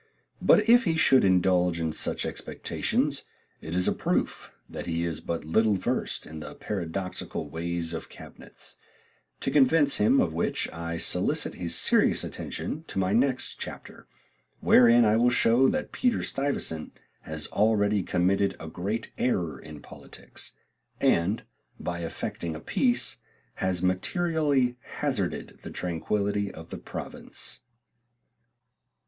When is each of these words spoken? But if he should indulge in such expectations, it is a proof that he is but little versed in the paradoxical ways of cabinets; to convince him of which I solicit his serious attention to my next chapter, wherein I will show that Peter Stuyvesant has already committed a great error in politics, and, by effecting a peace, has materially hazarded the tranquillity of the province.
But 0.41 0.67
if 0.67 0.85
he 0.85 0.97
should 0.97 1.23
indulge 1.23 1.79
in 1.79 1.93
such 1.93 2.25
expectations, 2.25 3.21
it 3.61 3.75
is 3.75 3.87
a 3.87 3.91
proof 3.93 4.51
that 4.67 4.87
he 4.87 5.05
is 5.05 5.21
but 5.21 5.45
little 5.45 5.75
versed 5.75 6.25
in 6.25 6.39
the 6.39 6.55
paradoxical 6.55 7.47
ways 7.47 7.93
of 7.93 8.09
cabinets; 8.09 8.77
to 9.41 9.51
convince 9.51 9.97
him 9.97 10.19
of 10.19 10.33
which 10.33 10.67
I 10.73 10.97
solicit 10.97 11.53
his 11.53 11.75
serious 11.75 12.23
attention 12.23 12.83
to 12.87 12.97
my 12.97 13.13
next 13.13 13.59
chapter, 13.59 14.07
wherein 14.59 15.05
I 15.05 15.17
will 15.17 15.29
show 15.29 15.69
that 15.69 15.91
Peter 15.91 16.23
Stuyvesant 16.23 16.97
has 17.21 17.45
already 17.49 18.01
committed 18.01 18.55
a 18.59 18.67
great 18.69 19.11
error 19.19 19.59
in 19.59 19.81
politics, 19.83 20.53
and, 20.99 21.43
by 21.79 21.99
effecting 21.99 22.55
a 22.55 22.59
peace, 22.59 23.17
has 23.57 23.83
materially 23.83 24.77
hazarded 24.79 25.59
the 25.61 25.69
tranquillity 25.69 26.51
of 26.51 26.71
the 26.71 26.79
province. 26.79 27.59